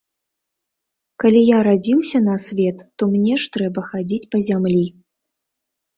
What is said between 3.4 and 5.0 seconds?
ж трэба хадзіць па зямлі.